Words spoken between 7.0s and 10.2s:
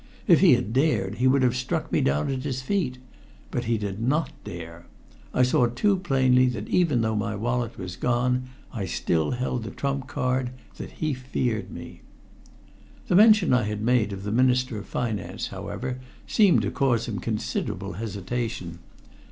though my wallet was gone I still held the trump